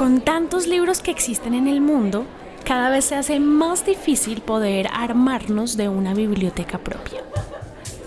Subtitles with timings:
[0.00, 2.24] Con tantos libros que existen en el mundo,
[2.64, 7.20] cada vez se hace más difícil poder armarnos de una biblioteca propia.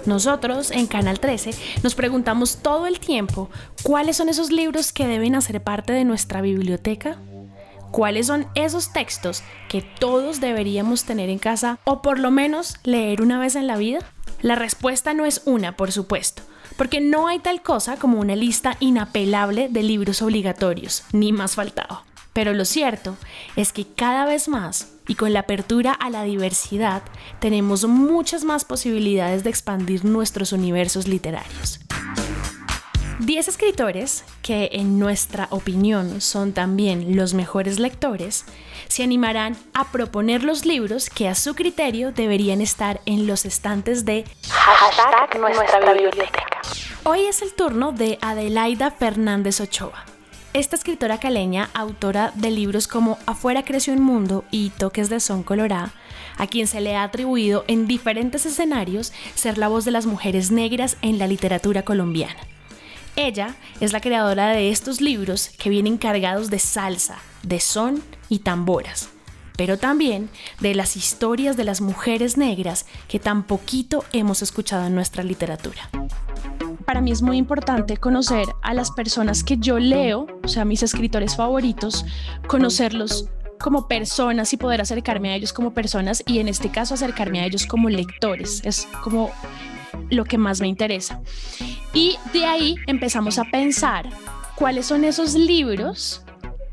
[0.08, 1.52] Nosotros en Canal 13
[1.84, 3.52] nos preguntamos todo el tiempo
[3.84, 7.20] cuáles son esos libros que deben hacer parte de nuestra biblioteca.
[7.92, 13.22] ¿Cuáles son esos textos que todos deberíamos tener en casa o por lo menos leer
[13.22, 14.00] una vez en la vida?
[14.42, 16.42] La respuesta no es una, por supuesto,
[16.78, 22.04] porque no hay tal cosa como una lista inapelable de libros obligatorios, ni más faltaba.
[22.34, 23.16] Pero lo cierto
[23.56, 27.04] es que cada vez más, y con la apertura a la diversidad,
[27.40, 31.80] tenemos muchas más posibilidades de expandir nuestros universos literarios.
[33.20, 38.44] Diez escritores, que en nuestra opinión son también los mejores lectores,
[38.90, 44.04] se animarán a proponer los libros que a su criterio deberían estar en los estantes
[44.04, 46.53] de Hashtag nuestra biblioteca.
[47.06, 50.06] Hoy es el turno de Adelaida Fernández Ochoa
[50.54, 55.42] esta escritora caleña, autora de libros como Afuera creció un mundo y Toques de Son
[55.42, 55.92] Colorá,
[56.38, 60.52] a quien se le ha atribuido en diferentes escenarios ser la voz de las mujeres
[60.52, 62.40] negras en la literatura colombiana.
[63.16, 68.40] Ella es la creadora de estos libros que vienen cargados de salsa, de son y
[68.40, 69.10] tamboras,
[69.58, 74.94] pero también de las historias de las mujeres negras que tan poquito hemos escuchado en
[74.94, 75.90] nuestra literatura
[76.84, 80.84] para mí es muy importante conocer a las personas que yo leo, o sea, mis
[80.84, 82.06] escritores favoritos,
[82.48, 87.40] conocerlos como personas y poder acercarme a ellos como personas y en este caso acercarme
[87.40, 88.62] a ellos como lectores.
[88.66, 89.32] Es como
[90.10, 91.22] lo que más me interesa.
[91.94, 94.10] Y de ahí empezamos a pensar
[94.56, 96.24] cuáles son esos libros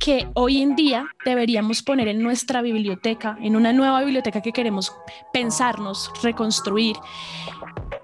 [0.00, 4.92] que hoy en día deberíamos poner en nuestra biblioteca, en una nueva biblioteca que queremos
[5.32, 6.96] pensarnos, reconstruir,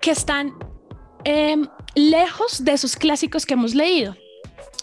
[0.01, 0.53] que están
[1.29, 4.17] Em, lejos de esos clásicos que hemos leído.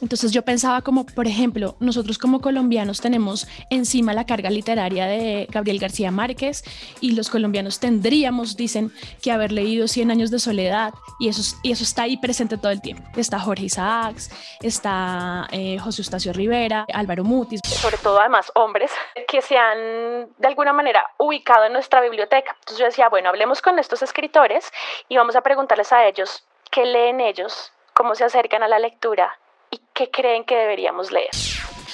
[0.04, 5.48] Entonces yo pensaba como, por ejemplo, nosotros como colombianos tenemos encima la carga literaria de
[5.50, 6.66] Gabriel García Márquez
[7.00, 11.72] y los colombianos tendríamos, dicen, que haber leído Cien años de soledad y eso, y
[11.72, 13.02] eso está ahí presente todo el tiempo.
[13.16, 14.30] Está Jorge Isaacs,
[14.62, 17.62] está eh, José Eustacio Rivera, Álvaro Mutis.
[17.66, 18.92] Sobre todo además hombres
[19.30, 22.58] que se han de alguna manera ubicado en nuestra biblioteca.
[22.60, 24.70] Entonces yo decía, bueno, hablemos con estos escritores
[25.08, 29.38] y vamos a preguntarles a ellos qué leen ellos, cómo se acercan a la lectura
[29.74, 31.32] y qué creen que deberíamos leer.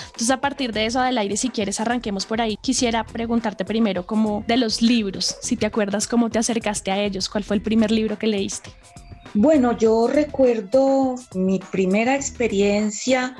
[0.05, 2.57] Entonces, a partir de eso, Adelaide, si quieres, arranquemos por ahí.
[2.57, 7.29] Quisiera preguntarte primero, como de los libros, si te acuerdas cómo te acercaste a ellos,
[7.29, 8.69] cuál fue el primer libro que leíste.
[9.33, 13.37] Bueno, yo recuerdo mi primera experiencia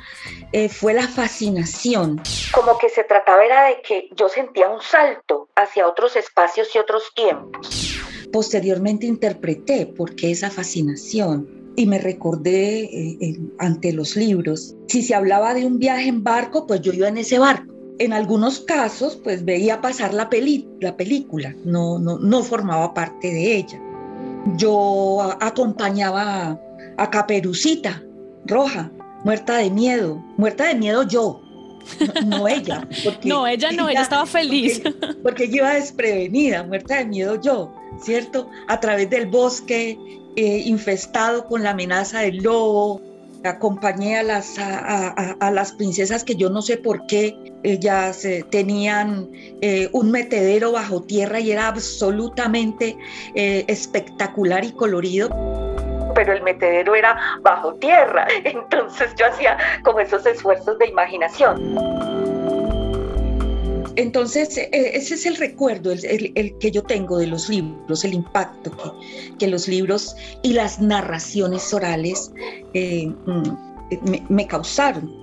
[0.53, 2.21] eh, fue la fascinación.
[2.53, 6.77] Como que se trataba era de que yo sentía un salto hacia otros espacios y
[6.77, 7.97] otros tiempos.
[8.31, 14.75] Posteriormente interpreté por qué esa fascinación y me recordé eh, ante los libros.
[14.89, 17.73] Si se hablaba de un viaje en barco, pues yo iba en ese barco.
[17.99, 23.31] En algunos casos, pues veía pasar la, peli la película, no, no, no formaba parte
[23.31, 23.81] de ella.
[24.57, 26.59] Yo acompañaba
[26.97, 28.03] a Caperucita
[28.45, 28.91] Roja,
[29.23, 31.41] muerta de miedo, muerta de miedo yo,
[32.25, 32.85] no, ella.
[33.23, 34.81] no, ella no, ella, estaba feliz.
[34.81, 38.49] Porque, porque, yo iba desprevenida, muerta de miedo yo, ¿cierto?
[38.67, 39.97] A través del bosque,
[40.41, 43.01] eh, infestado con la amenaza del lobo.
[43.43, 49.27] Acompañé a las, a, las princesas que yo no sé por qué ellas eh, tenían
[49.59, 52.97] eh, un metedero bajo tierra y era absolutamente
[53.35, 55.27] espectacular y colorido
[56.15, 58.25] pero el metedero era bajo tierra.
[58.45, 62.28] Entonces yo hacía como esos esfuerzos de imaginación.
[63.99, 68.71] Entonces, e, ese es el recuerdo, el, que yo tengo de los libros, el impacto
[69.37, 72.31] que, los libros y las narraciones orales
[72.73, 75.19] eh, mm, me, causaron.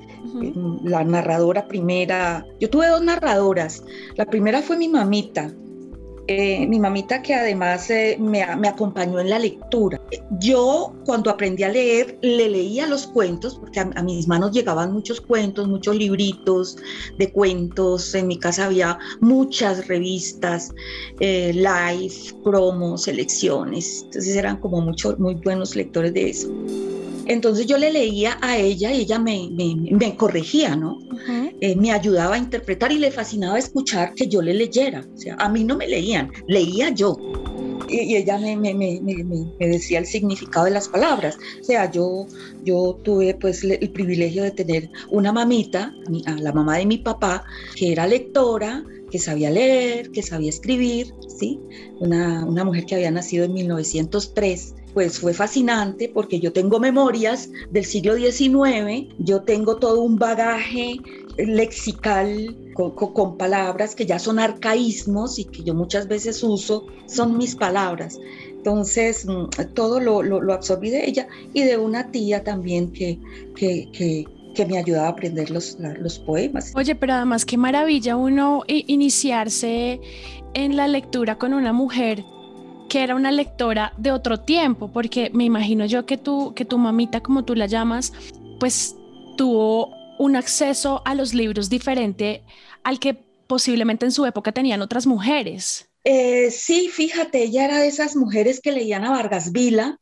[0.84, 3.82] La narradora primera, yo tuve dos narradoras.
[4.16, 5.50] La primera fue mi mamita,
[6.28, 10.00] eh, mi mamita que además eh, me, acompañó en la lectura.
[10.40, 15.20] Yo cuando aprendí a leer le leía los cuentos, porque a, mis manos llegaban muchos
[15.20, 16.76] cuentos, muchos libritos
[17.18, 20.72] de cuentos, en mi casa había muchas revistas,
[21.20, 26.50] eh, live, promos, selecciones, entonces eran como muchos, muy buenos lectores de eso.
[27.26, 31.00] Entonces yo le leía a ella y ella me, me, corregía, ¿no?
[31.60, 35.04] Eh, me ayudaba a interpretar y le fascinaba escuchar que yo le leyera.
[35.12, 35.88] O sea, a mí no me
[36.46, 37.16] leía yo.
[37.88, 38.74] Y, ella me,
[39.58, 41.38] decía el significado de las palabras.
[41.60, 42.26] O sea, yo,
[42.64, 45.94] yo tuve pues el privilegio de tener una mamita,
[46.38, 47.44] la mamá de mi papá,
[47.76, 51.60] que era lectora, que sabía leer, que sabía escribir, ¿sí?
[52.00, 57.50] Una, una mujer que había nacido en 1903 pues fue fascinante porque yo tengo memorias
[57.70, 60.96] del siglo XIX, yo tengo todo un bagaje
[61.36, 67.56] lexical con, palabras que ya son arcaísmos y que yo muchas veces uso, son mis
[67.56, 68.18] palabras.
[68.50, 73.18] Entonces, mm, todo lo, lo, absorbí de ella y de una tía también que,
[73.54, 74.24] que, que,
[74.54, 76.72] que me ayudaba a aprender los, los poemas.
[76.74, 80.00] Oye, pero además qué maravilla uno iniciarse
[80.54, 82.24] en la lectura con una mujer
[82.88, 86.78] que era una lectora de otro tiempo, porque me imagino yo que tú, que tu
[86.78, 88.12] mamita, como tú la llamas,
[88.60, 88.96] pues
[89.36, 92.42] tuvo un acceso a los libros diferente
[92.82, 93.14] al que
[93.46, 95.88] posiblemente en su época tenían otras mujeres.
[96.04, 99.98] Eh, sí, fíjate, ella era de esas mujeres que leían a Vargas Vila,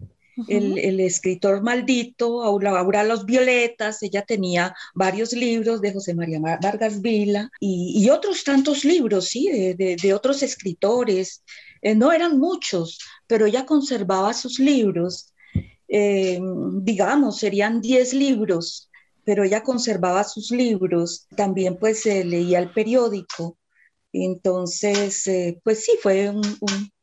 [0.49, 7.50] el, escritor maldito, Aura, los Violetas, ella tenía varios libros de José María Vargas Vila
[7.60, 11.43] y, otros tantos libros, sí, de, otros escritores.
[11.82, 15.32] Eh, no eran muchos, pero ella conservaba sus libros.
[15.88, 16.40] Eh,
[16.82, 18.90] digamos, serían 10 libros,
[19.25, 21.26] pero ella conservaba sus libros.
[21.37, 23.56] También pues leía el periódico.
[24.12, 26.43] Entonces, eh, pues sí, fue un,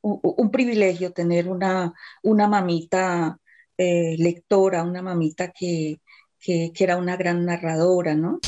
[0.02, 3.38] un, privilegio tener una, una mamita
[3.78, 6.00] eh, lectora, una mamita que,
[6.40, 8.40] que, que, era una gran narradora, ¿no?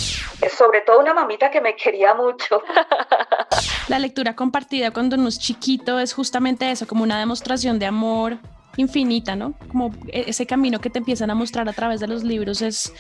[0.58, 2.62] Sobre todo una mamita que me quería mucho.
[3.90, 8.38] La lectura compartida cuando uno es chiquito es justamente eso, como una demostración de amor
[8.78, 9.54] infinita, ¿no?
[9.70, 12.94] Como e, ese camino que te empiezan a mostrar a través de los libros es,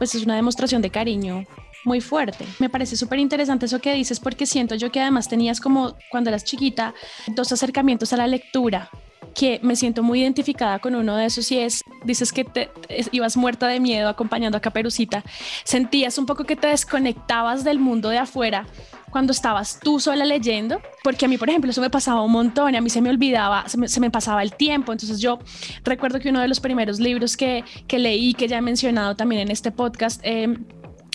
[0.00, 1.44] pues es una demostración de cariño
[1.84, 2.46] muy fuerte.
[2.58, 6.30] Me parece súper interesante eso que dices porque siento yo que además tenías como cuando
[6.30, 6.94] eras chiquita
[7.26, 8.88] dos acercamientos a la lectura
[9.34, 12.70] que me siento muy identificada con uno de esos y es, dices que te,
[13.12, 15.22] ibas muerta de miedo acompañando a Caperucita,
[15.64, 18.66] sentías un poco que te desconectabas del mundo de afuera
[19.10, 22.74] cuando estabas tú sola leyendo, porque a mí, por ejemplo, eso me pasaba un montón
[22.74, 24.92] y a mí se me olvidaba, se me, pasaba el tiempo.
[24.92, 25.38] Entonces yo
[25.84, 29.42] recuerdo que uno de los primeros libros que, que leí, que ya he mencionado también
[29.42, 30.56] en este podcast, eh,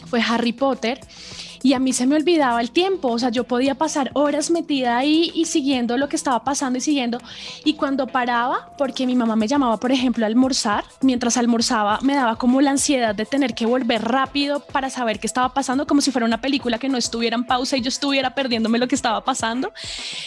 [0.06, 1.00] fue Harry Potter
[1.65, 5.00] y a mí se me olvidaba el tiempo, o sea, yo podía pasar horas metida
[5.00, 7.17] ahí y siguiendo lo que estaba pasando y siguiendo.
[7.63, 12.13] Y cuando paraba, porque mi mamá me llamaba, por ejemplo, a almorzar, mientras almorzaba me
[12.13, 16.01] daba como la ansiedad de tener que volver rápido para saber qué estaba pasando, como
[16.01, 18.94] si fuera una película que no estuviera en pausa y yo estuviera perdiéndome lo que
[18.94, 19.73] estaba pasando.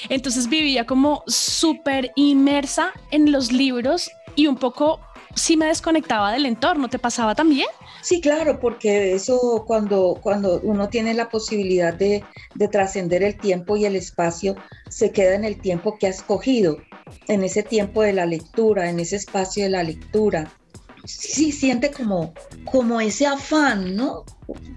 [0.08, 5.00] Entonces vivía como súper inmersa en los libros y un poco
[5.38, 6.88] sí me desconectaba del entorno.
[6.88, 7.68] ¿Te pasaba también?
[8.02, 12.24] Sí, claro, porque eso cuando, cuando uno tiene la posibilidad de,
[12.54, 14.56] de trascender el tiempo y el espacio,
[14.88, 16.78] se queda en el tiempo que ha escogido,
[17.26, 20.50] en ese tiempo de la lectura, en ese espacio de la lectura.
[21.04, 24.24] Sí, siente como, como ese afán, ¿no?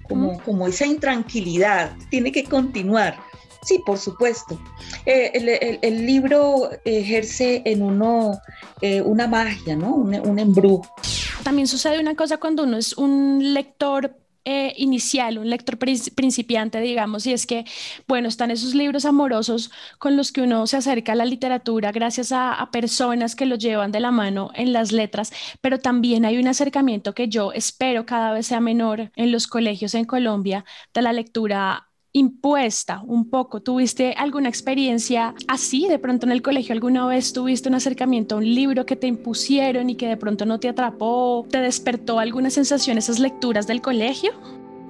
[0.08, 3.18] Como, como esa intranquilidad, tiene que continuar.
[3.64, 4.60] Sí, por supuesto.
[5.06, 8.40] Eh, el, libro ejerce en uno
[8.82, 9.94] eh, una magia, ¿no?
[9.94, 10.96] Un, embrujo.
[11.44, 17.28] También sucede una cosa cuando uno es un lector eh, inicial, un lector principiante, digamos,
[17.28, 17.66] y es que,
[18.08, 19.70] bueno, están esos libros amorosos
[20.00, 23.58] con los que uno se acerca a la literatura gracias a, a, personas que lo
[23.58, 25.32] llevan de la mano en las letras,
[25.62, 29.94] pero también hay un acercamiento que yo espero cada vez sea menor en los colegios
[29.94, 33.62] en Colombia de la lectura impuesta un poco.
[33.62, 35.88] ¿Tuviste alguna experiencia así?
[35.88, 39.08] De pronto en el colegio alguna vez tuviste un acercamiento a un libro que te
[39.08, 43.82] impusieron y que de pronto no te atrapó, te despertó alguna sensación esas lecturas del
[43.82, 44.32] colegio?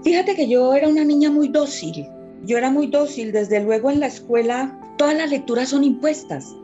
[0.04, 2.08] Fíjate que yo era una niña muy dócil.
[2.44, 6.56] Yo era muy dócil, desde luego en la escuela todas las lecturas son impuestas,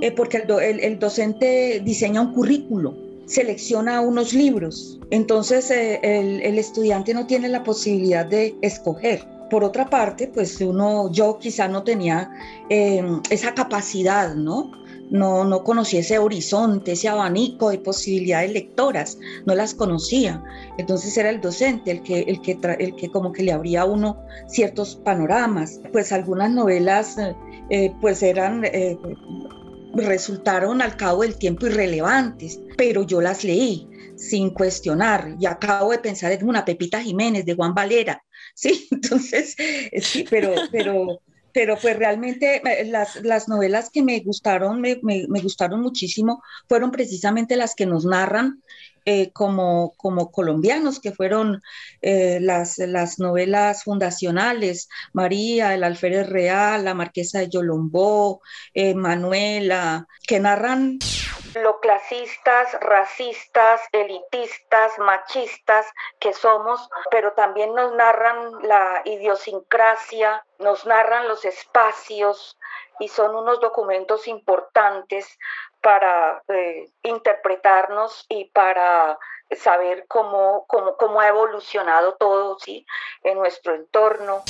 [0.00, 7.26] eh, porque el, docente diseña un currículo, selecciona unos libros, entonces eh, el estudiante no
[7.26, 12.30] tiene la posibilidad de escoger por otra parte, pues uno, yo quizá no tenía
[12.70, 14.72] em, esa capacidad, ¿no?
[15.10, 20.42] No, no conocía ese horizonte, ese abanico de posibilidades lectoras, no las conocía.
[20.78, 23.84] Entonces era el docente el que, el que, el que como que le abría a
[23.84, 25.82] uno ciertos panoramas.
[25.92, 27.18] Pues algunas novelas
[27.68, 28.64] eh, pues eran...
[28.64, 28.96] Eh,
[29.94, 35.98] resultaron al cabo del tiempo irrelevantes, pero yo las leí sin cuestionar y acabo de
[35.98, 38.88] pensar en una Pepita Jiménez de Juan Valera, ¿sí?
[38.90, 39.56] Entonces,
[40.02, 41.20] sí, pero, pero,
[41.52, 46.42] pero pues realmente eh, las, las novelas que me gustaron, me, me, me, gustaron muchísimo,
[46.68, 48.62] fueron precisamente las que nos narran
[49.04, 51.60] eh, como, como colombianos, que fueron
[52.00, 58.40] eh, las, las novelas fundacionales, María, El Alférez Real, La Marquesa de Yolombó,
[58.94, 60.98] Manuela, que narran
[61.54, 65.86] lo clasistas, racistas, elitistas, machistas
[66.18, 72.58] que somos, pero también nos narran la idiosincrasia, nos narran los espacios
[73.00, 75.38] y son unos documentos importantes
[75.80, 79.18] para eh, interpretarnos y para
[79.56, 82.86] saber cómo, cómo, cómo, ha evolucionado todo ¿sí?
[83.22, 84.42] en nuestro entorno.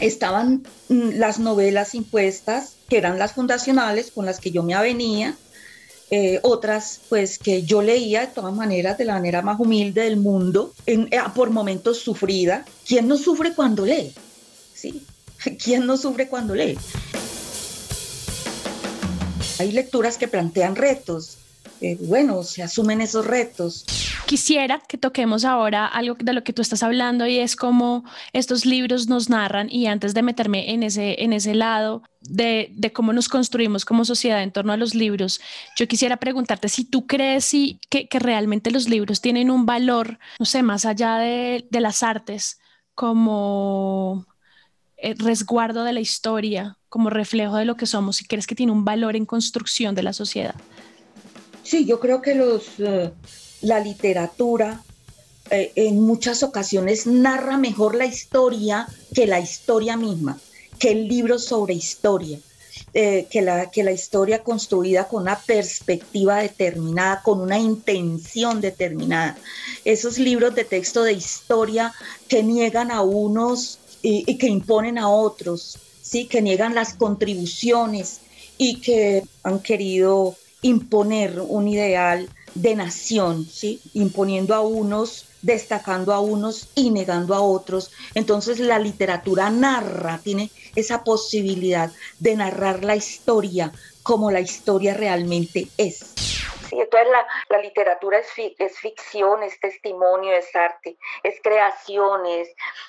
[0.00, 5.34] Estaban mm, las novelas impuestas, que eran las fundacionales con las que yo me avenía,
[6.10, 10.16] eh, otras pues que yo leía de todas maneras de la manera más humilde del
[10.16, 12.64] mundo, en, eh, por momentos sufrida.
[12.86, 14.12] ¿Quién no sufre cuando lee?
[14.74, 15.04] ¿Sí?
[15.62, 16.78] ¿Quién no sufre cuando lee?
[19.58, 21.38] Hay lecturas que plantean retos,
[21.80, 23.84] eh, bueno, se asumen esos retos.
[24.28, 28.04] Quisiera que toquemos ahora algo de lo que tú estás hablando y es cómo
[28.34, 33.14] estos libros nos narran y antes de meterme en ese, en ese lado de, cómo
[33.14, 35.40] nos construimos como sociedad en torno a los libros,
[35.78, 37.50] yo quisiera preguntarte si tú crees
[37.88, 42.02] que, que, realmente los libros tienen un valor, no sé, más allá de, de las
[42.02, 42.60] artes,
[42.94, 44.26] como
[44.98, 48.72] eh, resguardo de la historia, como reflejo de lo que somos, si crees que tiene
[48.72, 50.54] un valor en construcción de la sociedad.
[51.62, 52.78] Sí, yo creo que los...
[52.78, 53.10] Eh,
[53.60, 54.82] la literatura
[55.50, 60.38] eh, en muchas ocasiones narra mejor la historia que la historia misma,
[60.78, 62.38] que el libro sobre historia.
[62.94, 69.36] Eh, que, la, que la historia construida con una perspectiva determinada, con una intención determinada.
[69.84, 71.92] Esos libros de texto de historia
[72.28, 76.26] que niegan a unos y, y que imponen a otros, ¿sí?
[76.26, 78.20] que niegan las contribuciones
[78.56, 83.80] y que han querido imponer un ideal de nación, ¿sí?
[83.94, 87.92] imponiendo a unos, destacando a unos y negando a otros.
[88.14, 95.68] Entonces la literatura narra, tiene esa posibilidad de narrar la historia como la historia realmente
[95.76, 96.14] es.
[96.68, 97.08] Sí, entonces
[97.48, 98.26] la, literatura es,
[98.58, 102.48] es, ficción, es testimonio, es arte, es creación, es,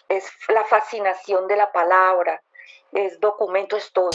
[0.09, 2.41] es la fascinación de la palabra,
[2.91, 4.09] es documento, es todo.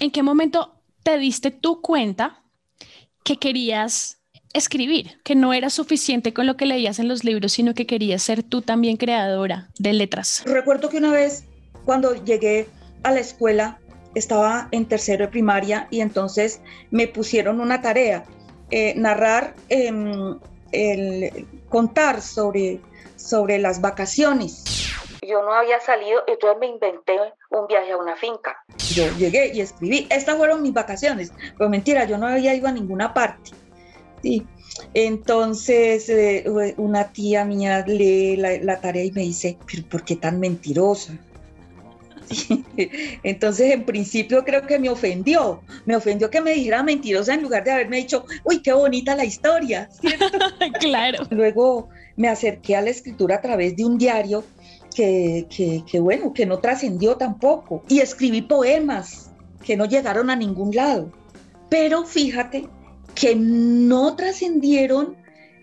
[0.00, 0.74] ¿En qué momento
[1.04, 2.42] te diste tu cuenta
[3.24, 4.20] que querías
[4.54, 8.22] escribir, que no era suficiente con lo que leías en los libros, sino que querías
[8.22, 10.42] ser tú también creadora de letras.
[10.46, 11.44] Recuerdo que una vez
[11.84, 12.66] cuando llegué
[13.02, 13.78] a la escuela
[14.14, 18.24] estaba en tercero de primaria y entonces me pusieron una tarea,
[18.70, 20.38] eh, narrar, em,
[20.72, 22.80] el, contar sobre,
[23.16, 24.64] sobre las vacaciones.
[25.26, 27.18] Yo no había salido, entonces me inventé
[27.50, 28.62] un viaje a una finca.
[28.92, 32.72] Yo llegué y escribí, estas fueron mis vacaciones, pero mentira, yo no había ido a
[32.72, 33.52] ninguna parte.
[34.24, 34.46] Sí.
[34.94, 40.40] Entonces, eh, una tía mía lee la, tarea y me dice, ¿pero por qué tan
[40.40, 41.18] mentirosa?
[43.22, 47.64] Entonces, en principio creo que me ofendió, me ofendió que me dijera mentirosa en lugar
[47.64, 49.90] de haberme dicho, uy, qué bonita la historia,
[50.80, 51.26] claro.
[51.28, 54.42] Luego me acerqué a la escritura a través de un diario
[54.96, 55.46] que,
[55.86, 57.82] que bueno, que no trascendió tampoco.
[57.88, 59.30] Y escribí poemas
[59.62, 61.12] que no llegaron a ningún lado.
[61.68, 62.68] Pero fíjate
[63.24, 65.16] que no trascendieron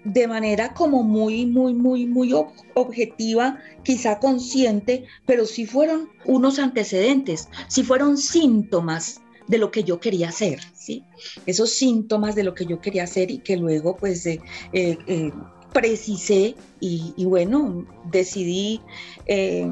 [0.04, 2.34] de manera como muy, muy, muy, muy
[2.74, 10.00] objetiva, quizá consciente, pero sí fueron unos antecedentes, sí fueron síntomas de lo que yo
[10.00, 11.04] quería hacer, ¿sí?
[11.46, 14.42] Esos síntomas de lo que yo quería hacer y que luego pues eh,
[14.74, 15.32] eh,
[15.72, 18.82] precisé y, bueno, decidí
[19.28, 19.70] eh,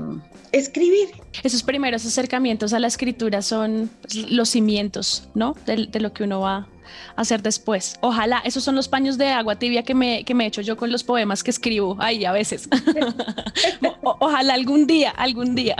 [0.51, 1.09] escribir.
[1.43, 5.55] Esos primeros acercamientos a la escritura son pues, los cimientos, ¿no?
[5.65, 6.67] de lo que uno va
[7.15, 7.97] hacer después.
[8.01, 10.91] Ojalá, esos son los paños de agua tibia que me, que me echo yo con
[10.91, 12.67] los poemas que escribo ahí a veces.
[14.01, 15.75] ojalá algún día, algún día.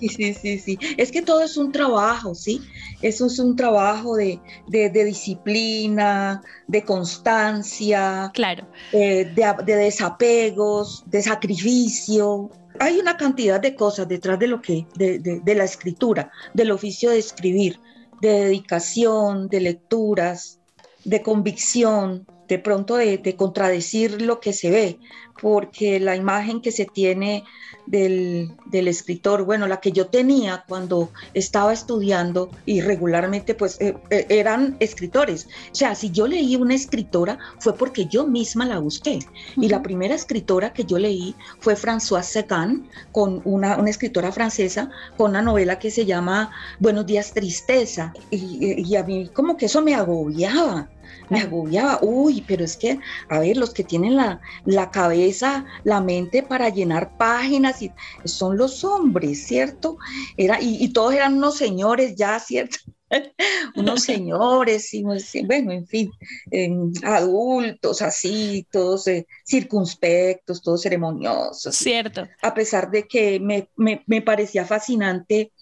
[0.00, 0.78] sí, sí, sí, sí.
[0.96, 2.60] Es que todo es un trabajo, ¿sí?
[3.02, 8.66] Eso es un trabajo de, disciplina, de constancia, claro.
[8.92, 15.18] Eh, de, desapegos, de sacrificio hay una cantidad de cosas detrás de lo que de,
[15.18, 17.80] de, la escritura, del oficio de escribir
[18.20, 20.60] de dedicación, de lecturas,
[21.04, 24.98] de convicción, de pronto de, contradecir lo que se ve,
[25.40, 27.44] porque la imagen que se tiene
[27.86, 34.26] del, escritor, bueno, la que yo tenía cuando estaba estudiando y regularmente pues eh, eh,
[34.28, 35.46] eran escritores.
[35.70, 39.20] O sea, si yo leí una escritora fue porque yo misma la busqué.
[39.56, 44.90] Y la primera escritora que yo leí fue Françoise Sagan, con una, una, escritora francesa,
[45.16, 48.12] con una novela que se llama Buenos días, tristeza.
[48.30, 50.88] Y, y a mí como que eso me agobiaba
[51.28, 52.98] me agobiaba, uy, pero es que,
[53.28, 57.92] a ver, los que tienen la, la cabeza, la mente para llenar páginas, y,
[58.24, 59.98] son los hombres, ¿cierto?
[60.36, 62.78] Era, y, todos eran unos señores ya, ¿cierto?
[63.76, 65.02] unos señores, y,
[65.44, 66.10] bueno, en fin,
[66.50, 71.74] em, adultos así, todos eh, circunspectos, todos ceremoniosos.
[71.74, 72.26] Cierto.
[72.42, 75.52] A pesar de que me, me, me parecía fascinante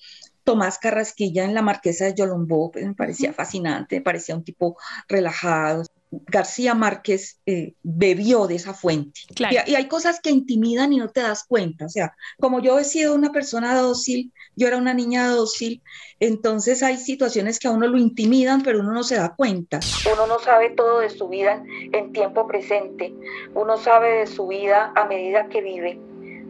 [0.46, 4.78] Tomás Carrasquilla en La Marquesa de Yolombó, pues, me parecía fascinante, me parecía un tipo
[5.08, 5.82] relajado.
[6.12, 9.22] García Márquez eh, bebió de esa fuente.
[9.50, 11.86] Y, hay cosas que intimidan y no te das cuenta.
[11.86, 15.82] O sea, como yo he sido una persona dócil, yo era una niña dócil,
[16.20, 19.80] entonces hay situaciones que a uno lo intimidan, pero uno no se da cuenta.
[20.14, 23.12] Uno no sabe todo de su vida en tiempo presente.
[23.54, 25.98] Uno sabe de su vida a medida que vive,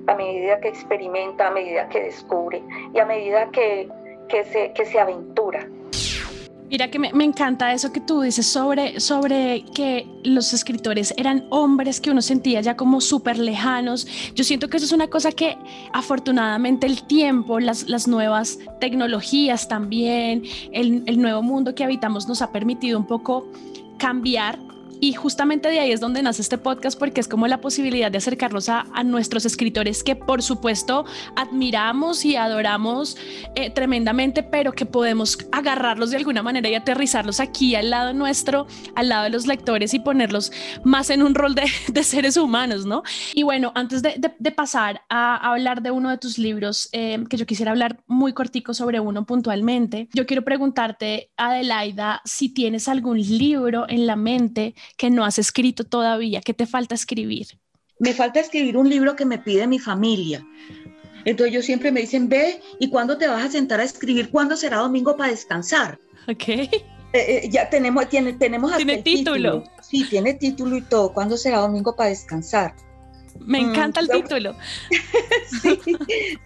[0.06, 2.62] a medida que experimenta, a medida que descubre
[2.94, 3.88] y a medida que,
[4.28, 5.68] que, se, que se aventura.
[6.68, 12.00] Mira que me, encanta eso que tú dices sobre, sobre que los escritores eran hombres
[12.00, 14.06] que uno sentía ya como súper lejanos.
[14.34, 15.56] Yo siento que eso es una cosa que
[15.92, 22.42] afortunadamente el tiempo, las, las nuevas tecnologías también, el, el nuevo mundo que habitamos nos
[22.42, 23.46] ha permitido un poco
[23.96, 24.58] cambiar
[25.00, 28.18] y justamente de ahí es donde nace este podcast porque es como la posibilidad de
[28.18, 31.04] acercarnos a, nuestros escritores que por supuesto
[31.36, 33.16] admiramos y adoramos
[33.54, 38.66] eh, tremendamente, pero que podemos agarrarlos de alguna manera y aterrizarlos aquí al lado nuestro,
[38.94, 40.50] al lado de los lectores y ponerlos
[40.82, 41.66] más en un rol de,
[42.02, 43.02] seres humanos, ¿no?
[43.34, 44.12] Y bueno, antes de,
[44.50, 48.74] pasar a, hablar de uno de tus libros, eh, que yo quisiera hablar muy cortico
[48.74, 55.10] sobre uno puntualmente, yo quiero preguntarte, Adelaida, si tienes algún libro en la mente que
[55.10, 56.40] no has escrito todavía?
[56.40, 57.46] ¿Qué te falta escribir?
[57.98, 60.44] Me falta escribir un libro que me pide mi familia.
[61.24, 64.30] Entonces ellos siempre me dicen, ve, ¿y cuándo te vas a sentar a escribir?
[64.30, 65.98] ¿Cuándo será domingo para descansar?
[66.28, 66.48] Ok.
[66.48, 66.70] Eh,
[67.12, 69.64] eh, ya tenemos, tiene, tenemos hasta ¿Tiene título?
[69.80, 71.12] Sí, tiene título y todo.
[71.12, 72.74] ¿Cuándo será domingo para descansar?
[73.40, 74.54] Me mm, encanta el título.
[75.62, 75.78] sí,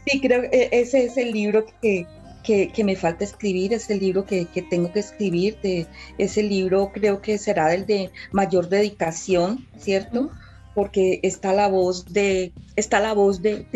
[0.07, 2.07] sí, creo que ese es el libro que,
[2.43, 5.87] que, me falta escribir, es el libro que, tengo que escribir, de,
[6.19, 10.31] ese libro creo que será el de mayor dedicación, ¿cierto?
[10.75, 13.67] Porque está la voz de, está la voz de,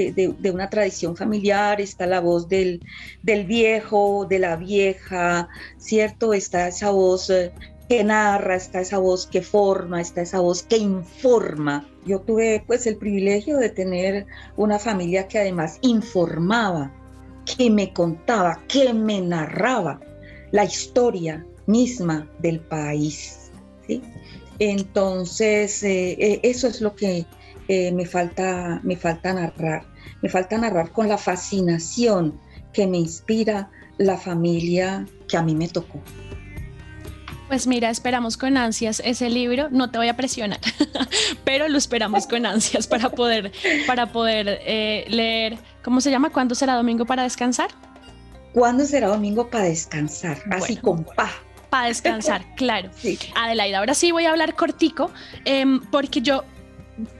[0.52, 2.80] una tradición familiar, está la voz del,
[3.22, 6.32] del, viejo, de la vieja, ¿cierto?
[6.32, 7.52] Está esa voz eh,
[7.88, 11.86] que narra, está esa voz que forma, está esa voz que informa.
[12.06, 16.92] Yo tuve pues el privilegio de tener una familia que además informaba,
[17.44, 20.00] que me contaba, que me narraba
[20.52, 23.50] la historia misma del país.
[23.86, 24.00] ¿sí?
[24.58, 27.26] Entonces, eh, eh, eso es lo que
[27.68, 29.84] eh, me, falta, me falta narrar.
[30.22, 32.38] Me falta narrar con la fascinación
[32.72, 36.00] que me inspira la familia que a mí me tocó.
[37.48, 39.68] Pues mira, esperamos con ansias ese libro.
[39.70, 40.60] No te voy a presionar,
[41.44, 43.52] pero lo esperamos con ansias para poder,
[43.86, 44.46] para poder
[45.08, 45.58] leer.
[45.84, 46.30] ¿Cómo se llama?
[46.30, 47.68] ¿Cuándo será domingo para descansar?
[48.54, 50.38] ¿Cuándo será domingo para descansar?
[50.50, 51.30] Así con pa.
[51.68, 52.88] Para descansar, claro.
[52.96, 53.18] Sí.
[53.34, 55.10] Adelaida, ahora sí voy a hablar cortico,
[55.44, 56.44] em, porque yo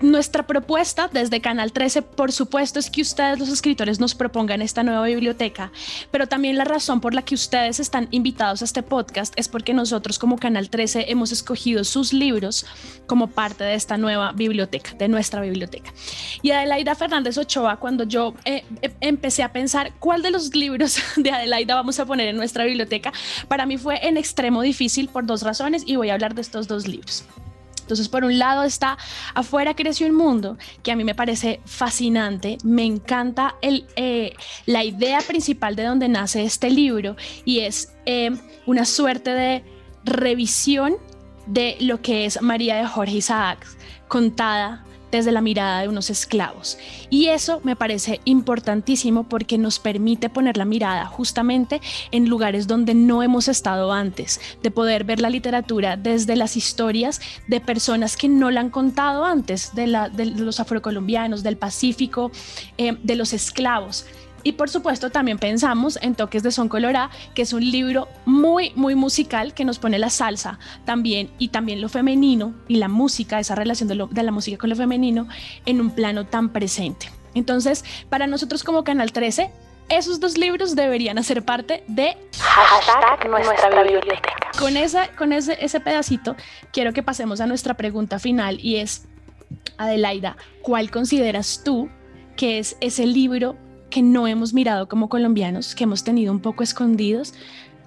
[0.00, 4.82] nuestra propuesta desde Canal 13, por supuesto, es que ustedes, los escritores, nos propongan esta
[4.82, 5.72] nueva biblioteca,
[6.10, 9.74] pero también la razón por la que ustedes están invitados a este podcast es porque
[9.74, 12.66] nosotros como Canal 13 hemos escogido sus libros
[13.06, 15.92] como parte de esta nueva biblioteca, de nuestra biblioteca.
[16.42, 20.98] Y Adelaida Fernández Ochoa, cuando yo eh, eh, empecé a pensar cuál de los libros
[21.16, 23.12] de Adelaida vamos a poner en nuestra biblioteca,
[23.48, 26.68] para mí fue en extremo difícil por dos razones y voy a hablar de estos
[26.68, 27.24] dos libros.
[27.84, 28.96] Entonces, por un lado está
[29.34, 34.32] Afuera creció un mundo, que a mí me parece fascinante, me encanta eh,
[34.64, 38.30] la idea principal de donde nace este libro y es eh,
[38.64, 39.64] una suerte de
[40.04, 40.96] revisión
[41.46, 43.66] de lo que es María de Jorge Isaac,
[44.08, 44.84] contada
[45.16, 46.76] desde la mirada de unos esclavos.
[47.08, 52.94] Y eso me parece importantísimo porque nos permite poner la mirada justamente en lugares donde
[52.94, 58.28] no hemos estado antes, de poder ver la literatura desde las historias de personas que
[58.28, 62.32] no la han contado antes, de, los afrocolombianos, del Pacífico,
[62.76, 64.06] eh, de los esclavos.
[64.44, 68.72] Y por supuesto también pensamos en Toques de Son Colorá, que es un libro muy,
[68.76, 73.40] muy musical que nos pone la salsa también y también lo femenino y la música,
[73.40, 75.26] esa relación de, de la música con lo femenino
[75.64, 77.10] en un plano tan presente.
[77.34, 79.50] Entonces, para nosotros como Canal 13,
[79.88, 84.34] esos dos libros deberían hacer parte de hashtag nuestra biblioteca.
[84.58, 86.36] Con, esa, con ese, ese pedacito,
[86.72, 89.06] quiero que pasemos a nuestra pregunta final y es,
[89.78, 91.88] Adelaida, ¿cuál consideras tú
[92.36, 93.56] que es ese libro
[93.94, 97.32] que no hemos mirado como colombianos, que hemos tenido un poco escondidos,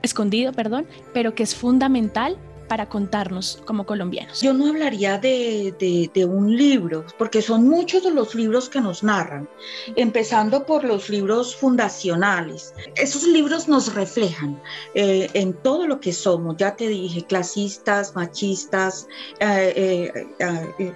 [0.02, 2.38] escondido, perdón, pero que es fundamental
[2.70, 4.39] para contarnos como colombianos.
[4.41, 9.04] Yo no hablaría de, de, un libro, porque son muchos de los libros que nos
[9.04, 9.50] narran,
[9.98, 12.74] empezando por los libros fundacionales.
[12.96, 14.58] Esos libros nos reflejan
[14.96, 19.10] eh, en todo lo que somos, ya te dije, clasistas, machistas,
[19.41, 20.93] eh, eh,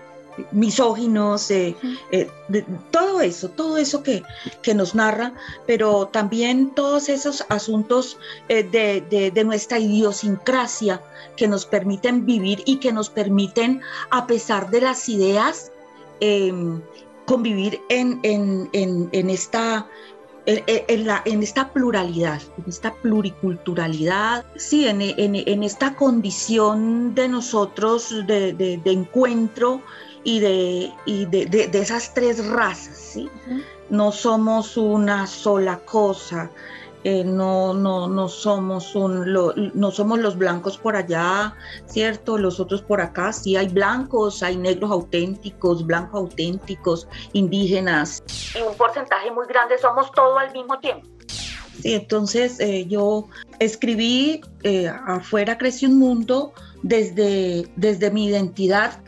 [0.51, 1.75] misóginos, eh,
[2.11, 2.29] eh,
[2.91, 4.23] todo eso, todo eso que,
[4.61, 5.33] que, nos narra,
[5.65, 8.17] pero también todos esos asuntos
[8.49, 11.01] eh, de, de, nuestra idiosincrasia
[11.35, 15.71] que nos permiten vivir y que nos permiten, a pesar de las ideas,
[16.19, 16.81] em,
[17.25, 19.87] convivir en, en, en, en esta
[20.47, 28.09] en, la, en, esta pluralidad, en esta pluriculturalidad, sí, en, en esta condición de nosotros
[28.25, 29.81] de, de, de encuentro
[30.23, 33.29] y, de, y de, de, esas tres razas, ¿sí?
[33.89, 36.49] No somos una sola cosa,
[37.03, 39.33] eh, no, no, no, somos un,
[39.73, 41.55] no somos los blancos por allá,
[41.87, 42.37] ¿cierto?
[42.37, 48.21] Los otros por acá, sí hay blancos, hay negros auténticos, blancos auténticos, indígenas.
[48.55, 51.07] Y un porcentaje muy grande somos todos al mismo tiempo.
[51.81, 56.53] Sí, entonces eh, yo escribí eh, Afuera crece un mundo
[56.83, 59.01] desde, desde mi identidad,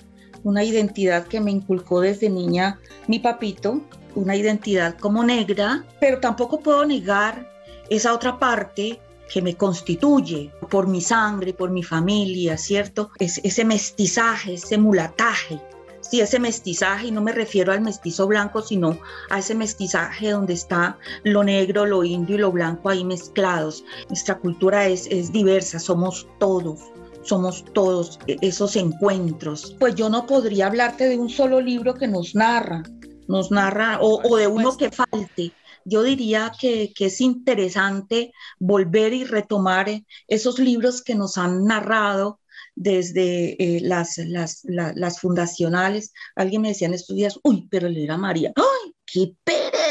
[0.43, 3.81] una identidad que me inculcó desde niña mi papito,
[4.15, 7.51] una identidad como negra, pero tampoco puedo negar
[7.89, 8.99] esa otra parte
[9.31, 13.09] que me constituye por mi sangre, por mi familia, ¿cierto?
[13.19, 15.59] Es, ese mestizaje, ese mulataje.
[16.01, 18.97] Sí, ese mestizaje, y no me refiero al mestizo blanco, sino
[19.29, 23.85] a ese mestizaje donde está lo negro, lo indio y lo blanco ahí mezclados.
[24.09, 26.81] Nuestra cultura es, es diversa, somos todos,
[27.23, 29.75] somos todos e, esos encuentros.
[29.79, 32.83] Pues yo no podría hablarte de un solo libro que nos narra,
[33.27, 35.53] nos narra, o, o de uno que falte
[35.85, 42.39] yo diría que, es interesante volver y retomar eh, esos libros que nos han narrado
[42.75, 46.13] desde eh, las, las, fundacionales.
[46.35, 49.82] Alguien me decía en estos días, uy, pero leer a María, ¡ay, qué pereza!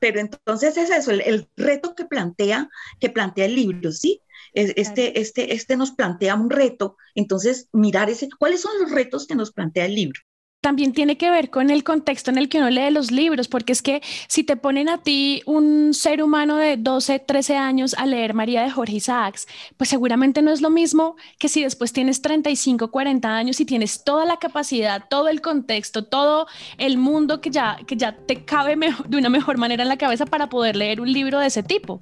[0.00, 2.68] Pero entonces es eso, el, reto que plantea,
[3.00, 4.22] que plantea el libro, ¿sí?
[4.54, 9.34] Este, este, este nos plantea un reto, entonces mirar ese, cuáles son los retos que
[9.34, 10.20] nos plantea el libro
[10.60, 13.72] también tiene que ver con el contexto en el que uno lee los libros, porque
[13.72, 18.06] es que si te ponen a ti un ser humano de 12, 13 años a
[18.06, 22.22] leer María de Jorge Isaacs, pues seguramente no es lo mismo que si después tienes
[22.22, 27.50] 35, 40 años y tienes toda la capacidad, todo el contexto, todo el mundo que
[27.50, 28.76] ya, que ya te cabe
[29.08, 32.00] de una mejor manera en la cabeza para poder leer un libro de ese tipo.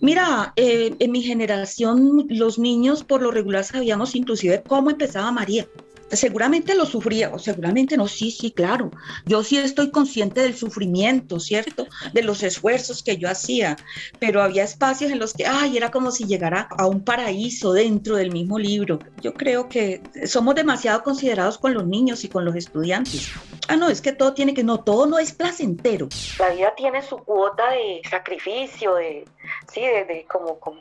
[0.00, 5.66] Mira, eh, en mi generación los niños por lo regular sabíamos inclusive cómo empezaba María
[6.10, 8.90] seguramente lo sufría, o seguramente no, sí, sí, claro.
[9.26, 11.86] Yo sí estoy consciente del sufrimiento, ¿cierto?
[12.12, 13.76] De los esfuerzos que yo hacía,
[14.18, 18.16] pero había espacios en los que, ay, era como si llegara a un paraíso dentro
[18.16, 18.98] del mismo libro.
[19.22, 23.30] Yo creo que somos demasiado considerados con los niños y con los estudiantes.
[23.68, 26.08] Ah, no, es que todo tiene que, no, todo no es placentero.
[26.38, 29.26] La vida tiene su cuota de sacrificio, de,
[29.70, 30.80] sí, de, como, como,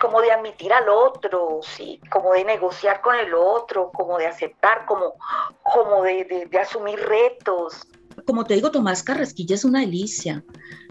[0.00, 4.86] como de admitir al otro, sí, como de negociar con el otro, como de aceptar,
[4.86, 5.14] como,
[5.62, 7.86] como de, de asumir retos.
[8.26, 10.42] Como te digo, Tomás Carrasquilla es una delicia,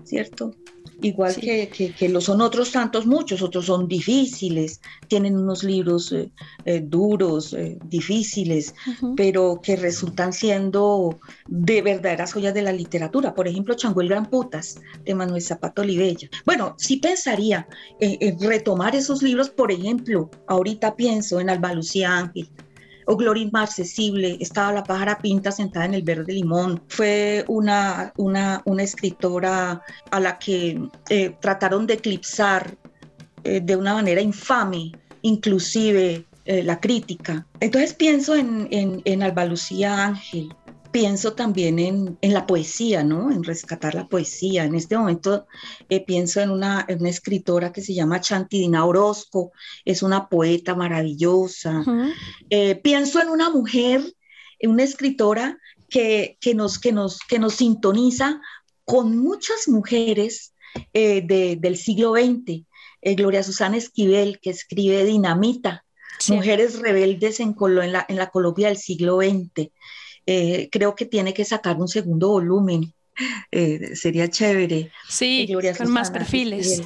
[0.05, 0.51] ¿cierto?
[1.01, 6.31] Igual que, que, lo son otros tantos, muchos, otros son difíciles, tienen unos libros eh,
[6.65, 8.73] eh, duros, eh, difíciles,
[9.15, 13.33] pero que resultan siendo de verdaderas joyas de la literatura.
[13.33, 16.29] Por ejemplo, Changuel Gran Putas, de Manuel Zapato Olivella.
[16.45, 17.67] Bueno, sí pensaría
[17.99, 22.49] en retomar esos libros, por ejemplo, ahorita pienso en Alba Lucía Ángel,
[23.05, 26.81] o Gloria accesible, estaba la pájara pinta sentada en el verde limón.
[26.87, 32.77] Fue una, una, una escritora a la que eh, trataron de eclipsar
[33.43, 34.91] eh, de una manera infame,
[35.21, 37.45] inclusive eh, la crítica.
[37.59, 40.53] Entonces pienso en, en, en Alba Lucía Ángel,
[40.95, 43.29] pienso también en, la poesía, ¿no?
[43.29, 44.63] En rescatar la poesía.
[44.63, 45.45] En este momento
[45.89, 49.51] eh, pienso en una, escritora que se llama Chantidina Orozco,
[49.83, 51.83] es una poeta maravillosa.
[52.49, 54.05] Eh, pienso en una mujer,
[54.61, 55.57] una escritora
[55.89, 58.39] que, nos, que, nos, que nos sintoniza
[58.85, 60.53] con muchas mujeres
[60.93, 61.21] eh,
[61.59, 62.63] del siglo XX.
[63.17, 65.83] Gloria Susana Esquivel, que escribe Dinamita,
[66.29, 69.71] Mujeres rebeldes en, en, la, en la Colombia del siglo XX.
[70.25, 72.93] Eh, creo que tiene que sacar un segundo volumen.
[73.51, 74.91] Eh, sería chévere.
[75.07, 76.81] Sí, con más perfiles.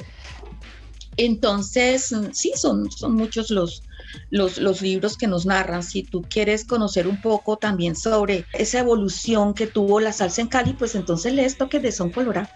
[1.16, 3.82] Entonces, sí, son, son muchos los,
[4.30, 5.82] los, los, libros que nos narran.
[5.82, 10.48] Si tú quieres conocer un poco también sobre esa evolución que tuvo la salsa en
[10.48, 12.48] Cali, pues entonces lees Toques de Son Colorado.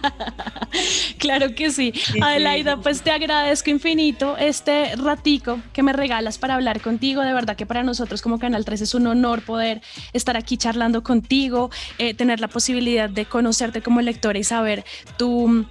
[1.18, 1.92] claro que sí.
[2.20, 7.22] Adelaida, pues te agradezco infinito este ratico que me regalas para hablar contigo.
[7.22, 11.02] De verdad que para nosotros como Canal 3 es un honor poder estar aquí charlando
[11.02, 14.84] contigo, eh, tener la posibilidad de conocerte como lectora y saber
[15.16, 15.66] tu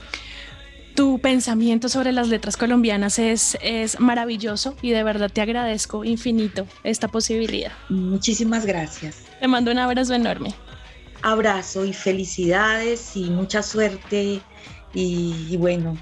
[0.95, 6.67] tu pensamiento sobre las letras colombianas es, es maravilloso y de verdad te agradezco infinito
[6.83, 7.71] esta posibilidad.
[7.87, 9.19] Muchísimas gracias.
[9.39, 10.53] Te mando un abrazo enorme.
[11.21, 14.41] Abrazo y felicidades y mucha suerte
[14.93, 15.97] y, bueno,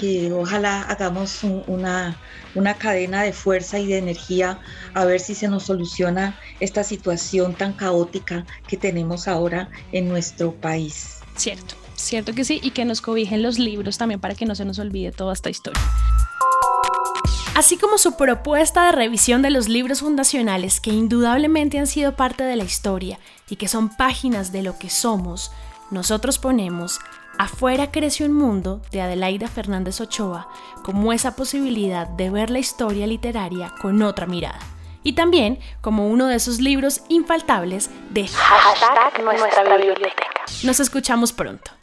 [0.00, 2.18] que ojalá hagamos una,
[2.54, 4.58] una cadena de fuerza y de energía
[4.94, 10.52] a ver si se nos soluciona esta situación tan caótica que tenemos ahora en nuestro
[10.52, 11.20] país.
[11.36, 14.64] Cierto, cierto que sí, y que nos cobijen los libros también para que no se
[14.64, 15.82] nos olvide toda esta historia.
[17.54, 22.44] Así como su propuesta de revisión de los libros fundacionales que indudablemente han sido parte
[22.44, 25.52] de la historia y que son páginas de lo que somos,
[25.90, 26.98] nosotros ponemos
[27.38, 30.48] Afuera crece un mundo de Adelaida Fernández Ochoa
[30.82, 34.58] como esa posibilidad de ver la historia literaria con otra mirada.
[35.04, 40.44] Y también como uno de esos libros infaltables de Hashtag nuestra biblioteca.
[40.64, 41.78] Nos escuchamos pronto.